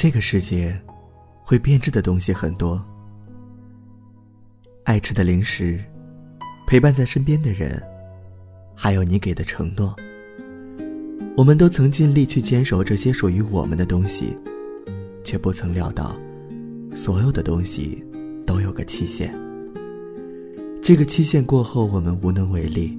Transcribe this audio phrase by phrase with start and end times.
[0.00, 0.80] 这个世界
[1.42, 2.80] 会变质的东西很多，
[4.84, 5.76] 爱吃的零食，
[6.68, 7.82] 陪伴在身边的人，
[8.76, 9.96] 还有你给的承诺。
[11.36, 14.38] 我们都曾尽力去坚守这些属于我们的东西，
[15.24, 16.16] 却不曾料到，
[16.94, 18.00] 所有的东西
[18.46, 19.34] 都有个期限。
[20.80, 22.96] 这个期限过后，我们无能为力，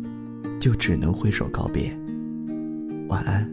[0.59, 1.97] 就只能挥手告别。
[3.07, 3.49] 晚安。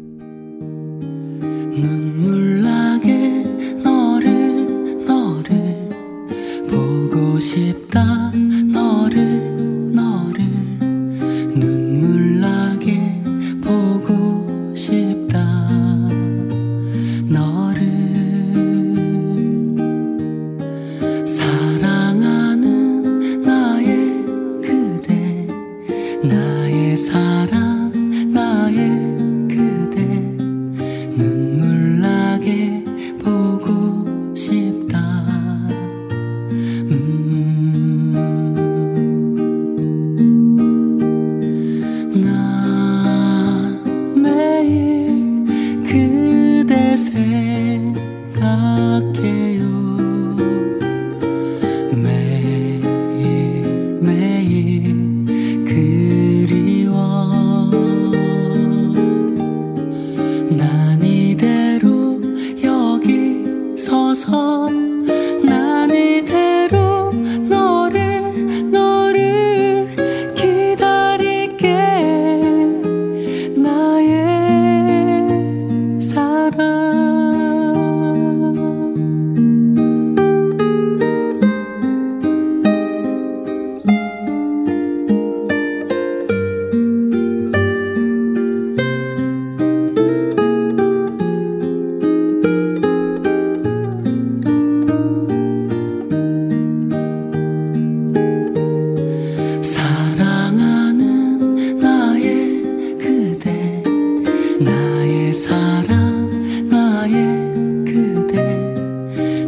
[46.96, 48.06] 생각해요.
[51.94, 52.80] 매일
[54.00, 54.94] 매일
[55.64, 57.70] 그리워.
[60.56, 62.18] 난 이대로
[62.64, 63.44] 여기
[63.76, 64.68] 서서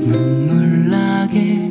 [0.09, 1.71] 눈물 나게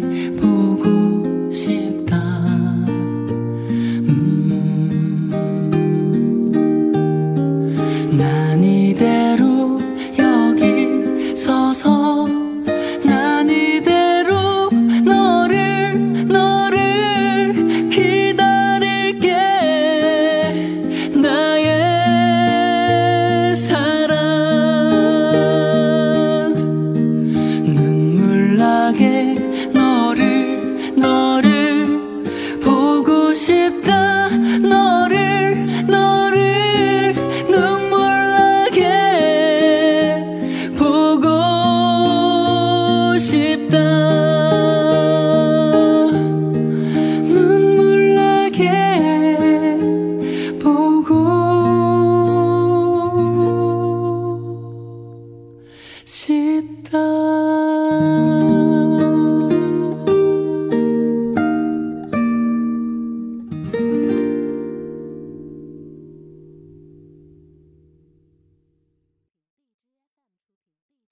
[33.47, 33.96] ship